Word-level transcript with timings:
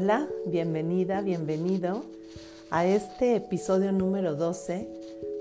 Hola, 0.00 0.28
bienvenida, 0.46 1.22
bienvenido 1.22 2.04
a 2.70 2.86
este 2.86 3.34
episodio 3.34 3.90
número 3.90 4.36
12 4.36 4.88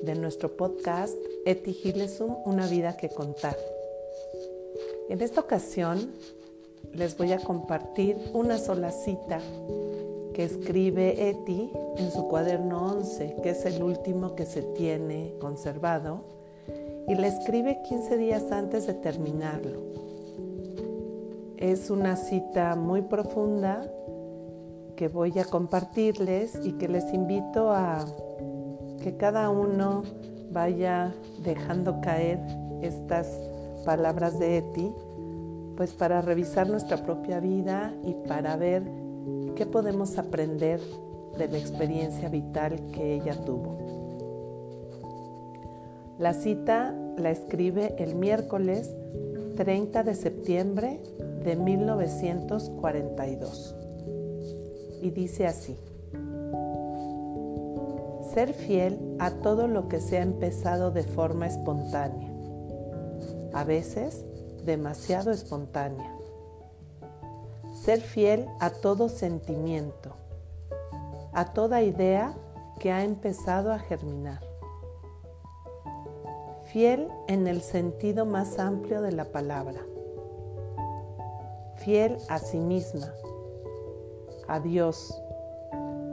de 0.01 0.15
nuestro 0.15 0.57
podcast 0.57 1.13
Eti 1.45 1.73
Gilesum, 1.73 2.37
una 2.43 2.65
vida 2.65 2.97
que 2.97 3.09
contar. 3.09 3.55
En 5.09 5.21
esta 5.21 5.41
ocasión 5.41 6.11
les 6.91 7.15
voy 7.15 7.33
a 7.33 7.37
compartir 7.37 8.17
una 8.33 8.57
sola 8.57 8.91
cita 8.91 9.39
que 10.33 10.45
escribe 10.45 11.29
Eti 11.29 11.71
en 11.97 12.11
su 12.11 12.27
cuaderno 12.27 12.93
11, 12.93 13.35
que 13.43 13.51
es 13.51 13.63
el 13.67 13.83
último 13.83 14.33
que 14.33 14.47
se 14.47 14.63
tiene 14.63 15.35
conservado, 15.39 16.23
y 17.07 17.13
la 17.13 17.27
escribe 17.27 17.83
15 17.87 18.17
días 18.17 18.51
antes 18.51 18.87
de 18.87 18.95
terminarlo. 18.95 19.81
Es 21.57 21.91
una 21.91 22.15
cita 22.15 22.75
muy 22.75 23.03
profunda 23.03 23.93
que 24.97 25.07
voy 25.07 25.39
a 25.39 25.45
compartirles 25.45 26.59
y 26.63 26.73
que 26.73 26.89
les 26.89 27.13
invito 27.13 27.71
a 27.71 28.03
que 29.01 29.15
cada 29.15 29.49
uno 29.49 30.03
vaya 30.51 31.15
dejando 31.43 32.01
caer 32.01 32.41
estas 32.81 33.31
palabras 33.85 34.37
de 34.39 34.57
Eti, 34.57 34.91
pues 35.77 35.93
para 35.93 36.21
revisar 36.21 36.67
nuestra 36.67 36.97
propia 36.97 37.39
vida 37.39 37.93
y 38.03 38.15
para 38.27 38.57
ver 38.57 38.83
qué 39.55 39.65
podemos 39.67 40.17
aprender 40.17 40.81
de 41.37 41.47
la 41.47 41.59
experiencia 41.59 42.27
vital 42.27 42.89
que 42.91 43.13
ella 43.13 43.39
tuvo. 43.45 43.77
La 46.17 46.33
cita 46.33 46.95
la 47.17 47.29
escribe 47.29 47.93
el 47.99 48.15
miércoles 48.15 48.95
30 49.55 50.01
de 50.01 50.15
septiembre 50.15 50.99
de 51.43 51.55
1942 51.55 53.76
y 55.01 55.11
dice 55.11 55.47
así. 55.47 55.77
Ser 58.33 58.53
fiel 58.53 58.99
a 59.19 59.31
todo 59.31 59.67
lo 59.67 59.87
que 59.87 59.99
se 59.99 60.17
ha 60.17 60.21
empezado 60.21 60.91
de 60.91 61.03
forma 61.03 61.47
espontánea, 61.47 62.29
a 63.53 63.63
veces 63.63 64.23
demasiado 64.63 65.31
espontánea. 65.31 66.13
Ser 67.73 68.01
fiel 68.01 68.47
a 68.59 68.69
todo 68.69 69.07
sentimiento, 69.09 70.15
a 71.33 71.53
toda 71.53 71.81
idea 71.83 72.33
que 72.79 72.91
ha 72.91 73.03
empezado 73.03 73.71
a 73.71 73.79
germinar. 73.79 74.41
Fiel 76.71 77.07
en 77.27 77.47
el 77.47 77.61
sentido 77.61 78.25
más 78.25 78.59
amplio 78.59 79.01
de 79.01 79.13
la 79.13 79.25
palabra. 79.25 79.79
Fiel 81.75 82.17
a 82.27 82.39
sí 82.39 82.57
misma 82.59 83.13
a 84.47 84.59
Dios 84.59 85.21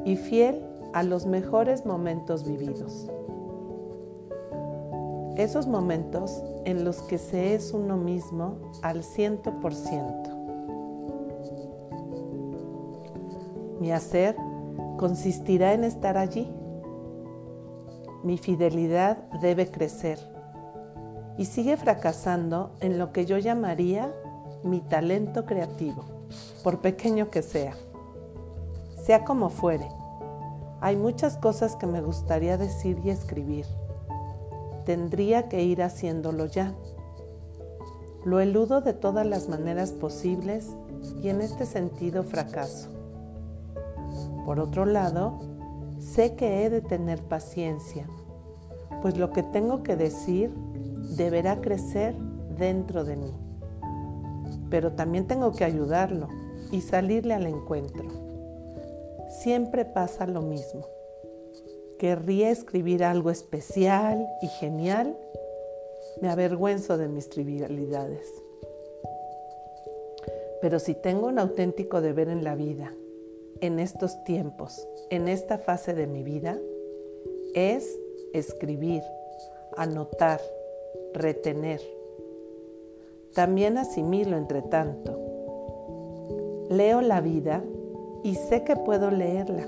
y 0.04 0.16
fiel 0.16 0.64
a 0.92 1.02
los 1.02 1.26
mejores 1.26 1.86
momentos 1.86 2.46
vividos. 2.46 3.10
Esos 5.36 5.66
momentos 5.66 6.42
en 6.64 6.84
los 6.84 7.02
que 7.02 7.18
se 7.18 7.54
es 7.54 7.72
uno 7.72 7.96
mismo 7.96 8.58
al 8.82 9.02
ciento 9.02 9.58
por 9.60 9.74
ciento. 9.74 10.30
Mi 13.80 13.90
hacer 13.90 14.36
consistirá 14.96 15.72
en 15.72 15.84
estar 15.84 16.16
allí. 16.16 16.48
Mi 18.22 18.38
fidelidad 18.38 19.18
debe 19.40 19.70
crecer 19.70 20.18
y 21.36 21.46
sigue 21.46 21.76
fracasando 21.76 22.76
en 22.80 22.98
lo 22.98 23.12
que 23.12 23.26
yo 23.26 23.36
llamaría 23.38 24.14
mi 24.62 24.80
talento 24.80 25.44
creativo, 25.44 26.04
por 26.62 26.80
pequeño 26.80 27.28
que 27.30 27.42
sea. 27.42 27.74
Sea 29.04 29.22
como 29.22 29.50
fuere, 29.50 29.86
hay 30.80 30.96
muchas 30.96 31.36
cosas 31.36 31.76
que 31.76 31.86
me 31.86 32.00
gustaría 32.00 32.56
decir 32.56 32.98
y 33.04 33.10
escribir. 33.10 33.66
Tendría 34.86 35.46
que 35.50 35.62
ir 35.62 35.82
haciéndolo 35.82 36.46
ya. 36.46 36.72
Lo 38.24 38.40
eludo 38.40 38.80
de 38.80 38.94
todas 38.94 39.26
las 39.26 39.50
maneras 39.50 39.92
posibles 39.92 40.70
y 41.22 41.28
en 41.28 41.42
este 41.42 41.66
sentido 41.66 42.22
fracaso. 42.22 42.88
Por 44.46 44.58
otro 44.58 44.86
lado, 44.86 45.38
sé 45.98 46.34
que 46.34 46.64
he 46.64 46.70
de 46.70 46.80
tener 46.80 47.20
paciencia, 47.24 48.06
pues 49.02 49.18
lo 49.18 49.32
que 49.32 49.42
tengo 49.42 49.82
que 49.82 49.96
decir 49.96 50.50
deberá 51.14 51.60
crecer 51.60 52.16
dentro 52.56 53.04
de 53.04 53.16
mí. 53.16 53.34
Pero 54.70 54.92
también 54.92 55.26
tengo 55.26 55.52
que 55.52 55.64
ayudarlo 55.64 56.28
y 56.72 56.80
salirle 56.80 57.34
al 57.34 57.46
encuentro 57.46 58.23
siempre 59.42 59.84
pasa 59.84 60.26
lo 60.26 60.42
mismo. 60.42 60.86
Querría 61.98 62.50
escribir 62.50 63.04
algo 63.04 63.30
especial 63.30 64.26
y 64.42 64.48
genial. 64.48 65.16
Me 66.20 66.28
avergüenzo 66.30 66.98
de 66.98 67.08
mis 67.08 67.28
trivialidades. 67.28 68.26
Pero 70.60 70.78
si 70.78 70.94
tengo 70.94 71.26
un 71.26 71.38
auténtico 71.38 72.00
deber 72.00 72.28
en 72.28 72.42
la 72.42 72.54
vida, 72.54 72.92
en 73.60 73.78
estos 73.78 74.24
tiempos, 74.24 74.86
en 75.10 75.28
esta 75.28 75.58
fase 75.58 75.94
de 75.94 76.06
mi 76.06 76.22
vida, 76.22 76.58
es 77.54 77.98
escribir, 78.32 79.02
anotar, 79.76 80.40
retener. 81.12 81.80
También 83.34 83.78
asimilo 83.78 84.36
entre 84.36 84.62
tanto. 84.62 85.18
Leo 86.70 87.00
la 87.02 87.20
vida 87.20 87.62
y 88.24 88.34
sé 88.36 88.64
que 88.64 88.74
puedo 88.74 89.10
leerla. 89.10 89.64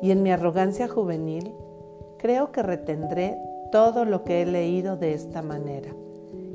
Y 0.00 0.12
en 0.12 0.22
mi 0.22 0.30
arrogancia 0.30 0.88
juvenil, 0.88 1.52
creo 2.16 2.52
que 2.52 2.62
retendré 2.62 3.36
todo 3.72 4.04
lo 4.04 4.24
que 4.24 4.40
he 4.40 4.46
leído 4.46 4.96
de 4.96 5.12
esta 5.12 5.42
manera 5.42 5.90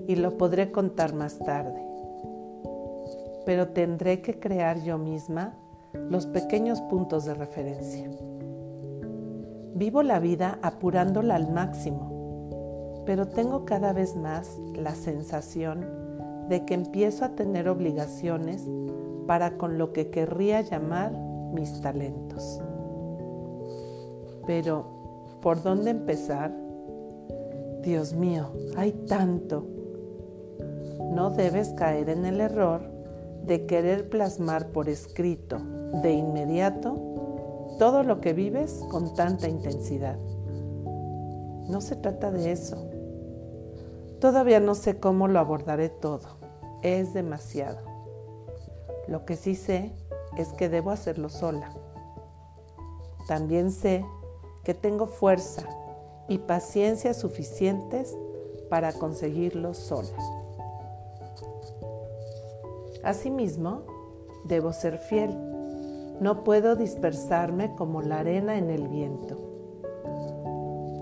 y 0.07 0.15
lo 0.15 0.37
podré 0.37 0.71
contar 0.71 1.13
más 1.13 1.37
tarde. 1.39 1.85
Pero 3.45 3.67
tendré 3.67 4.21
que 4.21 4.39
crear 4.39 4.81
yo 4.81 4.97
misma 4.97 5.53
los 6.09 6.25
pequeños 6.25 6.79
puntos 6.81 7.25
de 7.25 7.33
referencia. 7.33 8.09
Vivo 9.75 10.03
la 10.03 10.19
vida 10.19 10.57
apurándola 10.61 11.35
al 11.35 11.51
máximo, 11.51 13.03
pero 13.05 13.27
tengo 13.27 13.65
cada 13.65 13.91
vez 13.91 14.15
más 14.15 14.57
la 14.75 14.95
sensación 14.95 15.85
de 16.47 16.63
que 16.63 16.73
empiezo 16.73 17.25
a 17.25 17.35
tener 17.35 17.67
obligaciones 17.67 18.65
para 19.25 19.57
con 19.57 19.77
lo 19.77 19.93
que 19.93 20.09
querría 20.09 20.61
llamar 20.61 21.11
mis 21.53 21.81
talentos. 21.81 22.61
Pero, 24.45 24.85
¿por 25.41 25.61
dónde 25.61 25.91
empezar? 25.91 26.51
Dios 27.81 28.13
mío, 28.13 28.51
hay 28.75 28.91
tanto. 28.91 29.65
No 31.11 31.29
debes 31.29 31.69
caer 31.73 32.09
en 32.09 32.25
el 32.25 32.41
error 32.41 32.81
de 33.45 33.65
querer 33.65 34.09
plasmar 34.09 34.67
por 34.69 34.89
escrito 34.89 35.57
de 36.01 36.13
inmediato 36.13 36.95
todo 37.77 38.03
lo 38.03 38.21
que 38.21 38.33
vives 38.33 38.83
con 38.89 39.13
tanta 39.15 39.47
intensidad. 39.47 40.17
No 41.69 41.81
se 41.81 41.95
trata 41.95 42.31
de 42.31 42.51
eso. 42.51 42.89
Todavía 44.19 44.59
no 44.59 44.75
sé 44.75 44.99
cómo 44.99 45.27
lo 45.27 45.39
abordaré 45.39 45.89
todo. 45.89 46.37
Es 46.81 47.13
demasiado. 47.13 47.92
Lo 49.07 49.25
que 49.25 49.35
sí 49.35 49.55
sé 49.55 49.93
es 50.37 50.49
que 50.53 50.69
debo 50.69 50.91
hacerlo 50.91 51.29
sola. 51.29 51.71
También 53.27 53.71
sé 53.71 54.05
que 54.63 54.73
tengo 54.73 55.07
fuerza 55.07 55.63
y 56.27 56.39
paciencia 56.39 57.13
suficientes 57.13 58.15
para 58.69 58.93
conseguirlo 58.93 59.73
sola. 59.73 60.17
Asimismo, 63.03 63.81
debo 64.45 64.71
ser 64.71 64.97
fiel. 64.97 65.37
No 66.21 66.43
puedo 66.43 66.75
dispersarme 66.75 67.75
como 67.75 68.01
la 68.01 68.19
arena 68.19 68.57
en 68.57 68.69
el 68.69 68.87
viento. 68.87 69.37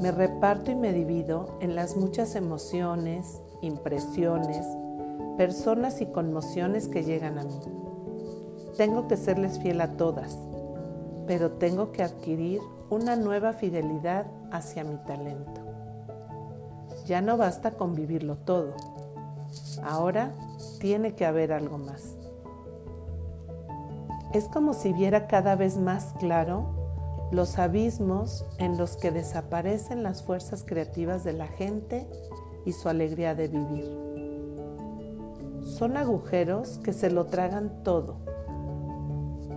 Me 0.01 0.11
reparto 0.11 0.71
y 0.71 0.75
me 0.75 0.93
divido 0.93 1.57
en 1.59 1.75
las 1.75 1.95
muchas 1.95 2.35
emociones, 2.35 3.39
impresiones, 3.61 4.65
personas 5.37 6.01
y 6.01 6.07
conmociones 6.07 6.87
que 6.87 7.03
llegan 7.03 7.37
a 7.37 7.43
mí. 7.43 7.59
Tengo 8.77 9.07
que 9.07 9.17
serles 9.17 9.59
fiel 9.59 9.81
a 9.81 9.97
todas, 9.97 10.37
pero 11.27 11.51
tengo 11.51 11.91
que 11.91 12.03
adquirir 12.03 12.61
una 12.89 13.15
nueva 13.15 13.53
fidelidad 13.53 14.25
hacia 14.51 14.83
mi 14.83 14.95
talento. 14.97 15.61
Ya 17.05 17.21
no 17.21 17.37
basta 17.37 17.71
con 17.71 17.95
vivirlo 17.95 18.37
todo. 18.37 18.73
Ahora 19.83 20.31
tiene 20.79 21.15
que 21.15 21.25
haber 21.25 21.51
algo 21.51 21.77
más. 21.77 22.15
Es 24.33 24.45
como 24.45 24.73
si 24.73 24.93
viera 24.93 25.27
cada 25.27 25.55
vez 25.55 25.77
más 25.77 26.13
claro 26.17 26.81
los 27.31 27.59
abismos 27.59 28.45
en 28.57 28.77
los 28.77 28.95
que 28.95 29.11
desaparecen 29.11 30.03
las 30.03 30.23
fuerzas 30.23 30.63
creativas 30.65 31.25
de 31.25 31.33
la 31.33 31.47
gente 31.47 32.07
y 32.65 32.71
su 32.71 32.87
alegría 32.87 33.35
de 33.35 33.47
vivir. 33.49 33.97
Son 35.65 35.97
agujeros 35.97 36.77
que 36.79 36.93
se 36.93 37.09
lo 37.09 37.25
tragan 37.25 37.83
todo 37.83 38.31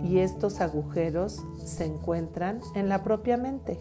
y 0.03 0.19
estos 0.19 0.61
agujeros 0.61 1.43
se 1.63 1.85
encuentran 1.85 2.61
en 2.75 2.89
la 2.89 3.03
propia 3.03 3.37
mente. 3.37 3.79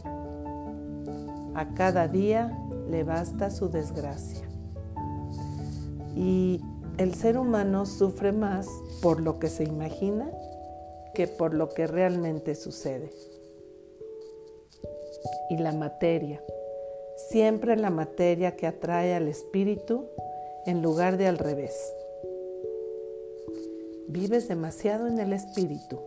A 1.54 1.74
cada 1.74 2.08
día 2.08 2.58
le 2.88 3.04
basta 3.04 3.50
su 3.50 3.68
desgracia. 3.68 4.46
Y 6.16 6.60
el 6.98 7.14
ser 7.14 7.38
humano 7.38 7.86
sufre 7.86 8.32
más 8.32 8.68
por 9.02 9.20
lo 9.20 9.38
que 9.38 9.48
se 9.48 9.64
imagina 9.64 10.30
que 11.14 11.28
por 11.28 11.54
lo 11.54 11.68
que 11.68 11.86
realmente 11.86 12.54
sucede. 12.54 13.10
Y 15.50 15.58
la 15.58 15.72
materia, 15.72 16.42
siempre 17.30 17.76
la 17.76 17.90
materia 17.90 18.56
que 18.56 18.66
atrae 18.66 19.14
al 19.14 19.28
espíritu 19.28 20.06
en 20.66 20.82
lugar 20.82 21.16
de 21.16 21.28
al 21.28 21.38
revés. 21.38 21.92
Vives 24.14 24.46
demasiado 24.46 25.08
en 25.08 25.18
el 25.18 25.32
espíritu. 25.32 25.98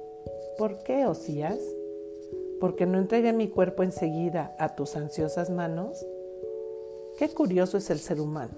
¿Por 0.57 0.81
qué, 0.83 1.05
Osías? 1.05 1.59
¿Porque 2.61 2.85
no 2.85 2.99
entregué 2.99 3.33
mi 3.33 3.49
cuerpo 3.49 3.83
enseguida 3.83 4.55
a 4.59 4.77
tus 4.77 4.95
ansiosas 4.95 5.49
manos? 5.49 6.05
Qué 7.17 7.27
curioso 7.27 7.75
es 7.77 7.89
el 7.89 7.99
ser 7.99 8.21
humano. 8.21 8.53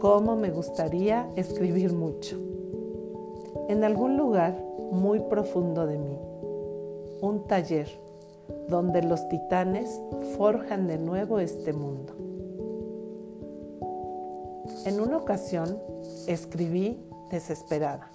Cómo 0.00 0.36
me 0.36 0.50
gustaría 0.50 1.30
escribir 1.34 1.94
mucho. 1.94 2.38
En 3.70 3.84
algún 3.84 4.18
lugar 4.18 4.54
muy 4.92 5.20
profundo 5.20 5.86
de 5.86 5.96
mí, 5.96 6.18
un 7.22 7.46
taller 7.48 7.88
donde 8.68 9.02
los 9.02 9.26
titanes 9.30 9.98
forjan 10.36 10.86
de 10.86 10.98
nuevo 10.98 11.38
este 11.38 11.72
mundo. 11.72 12.12
En 14.84 15.00
una 15.00 15.16
ocasión 15.16 15.78
escribí 16.26 16.98
desesperada. 17.30 18.10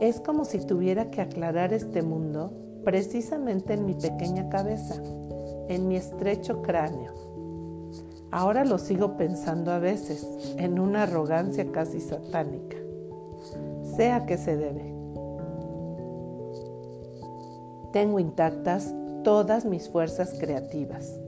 Es 0.00 0.20
como 0.20 0.44
si 0.44 0.58
tuviera 0.60 1.10
que 1.10 1.20
aclarar 1.20 1.72
este 1.72 2.02
mundo 2.02 2.52
precisamente 2.84 3.74
en 3.74 3.84
mi 3.84 3.94
pequeña 3.94 4.48
cabeza, 4.48 5.02
en 5.68 5.88
mi 5.88 5.96
estrecho 5.96 6.62
cráneo. 6.62 7.12
Ahora 8.30 8.64
lo 8.64 8.78
sigo 8.78 9.16
pensando 9.16 9.72
a 9.72 9.78
veces, 9.78 10.26
en 10.56 10.78
una 10.78 11.04
arrogancia 11.04 11.70
casi 11.72 12.00
satánica. 12.00 12.76
Sea 13.96 14.26
que 14.26 14.36
se 14.36 14.56
debe. 14.56 14.94
Tengo 17.92 18.20
intactas 18.20 18.94
todas 19.24 19.64
mis 19.64 19.88
fuerzas 19.88 20.34
creativas. 20.38 21.18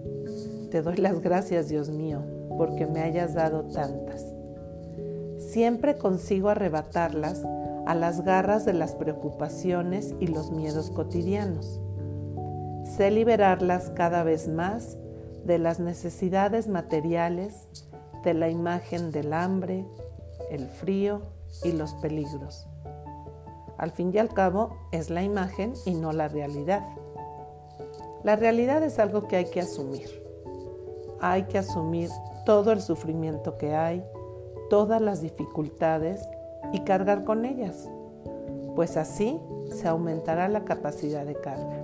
Te 0.71 0.83
doy 0.83 0.97
las 0.97 1.21
gracias, 1.21 1.69
Dios 1.69 1.91
mío, 1.91 2.21
porque 2.57 2.87
me 2.87 3.01
hayas 3.01 3.35
dado 3.35 3.65
tantas. 3.65 4.40
Siempre 5.51 5.99
consigo 5.99 6.49
arrebatarlas 6.49 7.43
a 7.85 7.97
las 7.97 8.23
garras 8.25 8.65
de 8.65 8.73
las 8.73 8.95
preocupaciones 8.95 10.15
y 10.21 10.29
los 10.29 10.53
miedos 10.53 10.93
cotidianos. 10.93 11.81
Sé 12.85 13.11
liberarlas 13.11 13.91
cada 13.91 14.23
vez 14.23 14.47
más 14.47 14.97
de 15.45 15.59
las 15.59 15.81
necesidades 15.81 16.69
materiales, 16.69 17.67
de 18.23 18.35
la 18.35 18.49
imagen 18.49 19.11
del 19.11 19.33
hambre, 19.33 19.85
el 20.53 20.69
frío 20.69 21.23
y 21.65 21.73
los 21.73 21.95
peligros. 21.95 22.69
Al 23.77 23.91
fin 23.91 24.13
y 24.15 24.19
al 24.19 24.29
cabo 24.29 24.77
es 24.93 25.11
la 25.11 25.25
imagen 25.25 25.73
y 25.85 25.95
no 25.95 26.13
la 26.13 26.29
realidad. 26.29 26.87
La 28.23 28.37
realidad 28.37 28.85
es 28.85 29.01
algo 29.01 29.27
que 29.27 29.35
hay 29.35 29.47
que 29.47 29.63
asumir. 29.63 30.09
Hay 31.21 31.47
que 31.47 31.59
asumir 31.59 32.09
todo 32.47 32.71
el 32.71 32.81
sufrimiento 32.81 33.59
que 33.59 33.75
hay, 33.75 34.05
todas 34.71 35.03
las 35.03 35.21
dificultades 35.21 36.27
y 36.73 36.81
cargar 36.81 37.25
con 37.25 37.45
ellas, 37.45 37.91
pues 38.75 38.97
así 38.97 39.39
se 39.71 39.89
aumentará 39.89 40.49
la 40.49 40.65
capacidad 40.65 41.27
de 41.27 41.35
carga. 41.35 41.83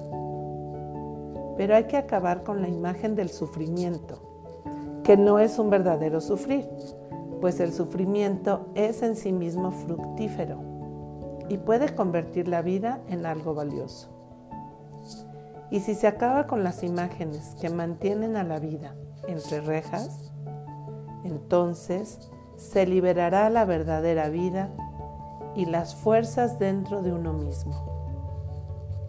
Pero 1.58 1.74
hay 1.74 1.84
que 1.84 1.98
acabar 1.98 2.42
con 2.42 2.62
la 2.62 2.68
imagen 2.68 3.14
del 3.14 3.28
sufrimiento, 3.28 4.22
que 5.02 5.18
no 5.18 5.38
es 5.38 5.58
un 5.58 5.68
verdadero 5.68 6.22
sufrir, 6.22 6.66
pues 7.40 7.60
el 7.60 7.72
sufrimiento 7.72 8.68
es 8.74 9.02
en 9.02 9.16
sí 9.16 9.32
mismo 9.32 9.72
fructífero 9.72 10.60
y 11.48 11.58
puede 11.58 11.94
convertir 11.94 12.48
la 12.48 12.62
vida 12.62 13.00
en 13.08 13.26
algo 13.26 13.54
valioso. 13.54 14.08
Y 15.70 15.80
si 15.80 15.94
se 15.94 16.06
acaba 16.06 16.46
con 16.46 16.62
las 16.62 16.82
imágenes 16.84 17.56
que 17.60 17.68
mantienen 17.68 18.36
a 18.36 18.44
la 18.44 18.60
vida 18.60 18.94
entre 19.26 19.60
rejas, 19.60 20.32
entonces 21.24 22.30
se 22.56 22.86
liberará 22.86 23.50
la 23.50 23.64
verdadera 23.64 24.28
vida 24.28 24.70
y 25.54 25.66
las 25.66 25.94
fuerzas 25.94 26.58
dentro 26.58 27.02
de 27.02 27.12
uno 27.12 27.32
mismo. 27.32 27.96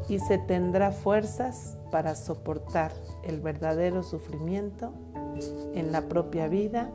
Y 0.09 0.19
se 0.19 0.38
tendrá 0.38 0.91
fuerzas 0.91 1.77
para 1.91 2.15
soportar 2.15 2.91
el 3.23 3.41
verdadero 3.41 4.03
sufrimiento 4.03 4.94
en 5.73 5.91
la 5.91 6.01
propia 6.01 6.47
vida 6.47 6.89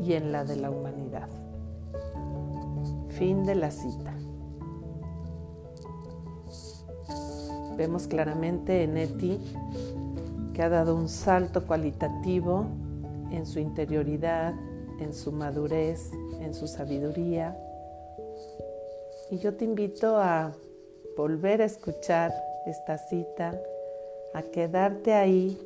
y 0.00 0.14
en 0.14 0.32
la 0.32 0.44
de 0.44 0.56
la 0.56 0.70
humanidad. 0.70 1.28
Fin 3.10 3.44
de 3.44 3.54
la 3.54 3.70
cita. 3.70 4.14
Vemos 7.76 8.06
claramente 8.06 8.84
en 8.84 8.96
Eti 8.96 9.40
que 10.52 10.62
ha 10.62 10.68
dado 10.68 10.94
un 10.94 11.08
salto 11.08 11.66
cualitativo 11.66 12.66
en 13.32 13.46
su 13.46 13.58
interioridad, 13.58 14.54
en 15.00 15.12
su 15.12 15.32
madurez, 15.32 16.10
en 16.40 16.54
su 16.54 16.66
sabiduría. 16.66 17.56
Y 19.30 19.38
yo 19.38 19.54
te 19.54 19.64
invito 19.64 20.16
a 20.16 20.52
volver 21.16 21.62
a 21.62 21.66
escuchar 21.66 22.32
esta 22.66 22.98
cita, 22.98 23.60
a 24.32 24.42
quedarte 24.42 25.12
ahí 25.12 25.58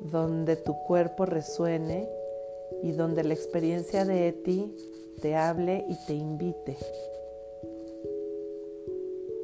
donde 0.00 0.56
tu 0.56 0.74
cuerpo 0.86 1.26
resuene 1.26 2.08
y 2.82 2.92
donde 2.92 3.24
la 3.24 3.34
experiencia 3.34 4.04
de 4.04 4.28
Eti 4.28 4.76
te 5.20 5.34
hable 5.34 5.84
y 5.88 6.06
te 6.06 6.14
invite 6.14 6.76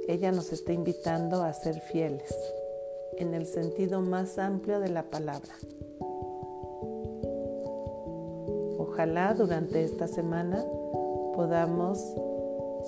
ella 0.06 0.32
nos 0.32 0.52
está 0.52 0.73
invitando 0.73 1.43
a 1.43 1.52
ser 1.55 1.81
fieles 1.81 2.37
en 3.17 3.32
el 3.32 3.46
sentido 3.46 4.00
más 4.02 4.38
amplio 4.38 4.81
de 4.81 4.91
la 4.91 5.05
palabra. 5.05 5.55
Ojalá 8.94 9.35
durante 9.35 9.82
esta 9.82 10.06
semana 10.06 10.65
podamos 11.34 11.98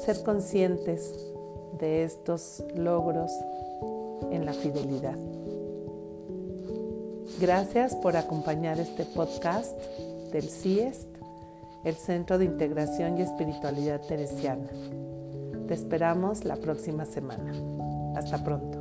ser 0.05 0.23
conscientes 0.23 1.13
de 1.81 2.05
estos 2.05 2.63
logros 2.77 3.33
en 4.31 4.47
la 4.47 4.53
fidelidad. 4.53 5.19
Gracias 7.41 7.97
por 7.97 8.17
acompañar 8.17 8.79
este 8.79 9.05
podcast 9.05 9.77
del 10.31 10.49
CIEST, 10.49 11.09
el 11.83 11.97
Centro 11.97 12.39
de 12.39 12.45
Integración 12.45 13.19
y 13.19 13.23
Espiritualidad 13.23 14.01
Teresiana. 14.07 14.69
Te 15.67 15.75
esperamos 15.75 16.45
la 16.45 16.55
próxima 16.55 17.05
semana. 17.05 17.53
Hasta 18.17 18.45
pronto. 18.45 18.76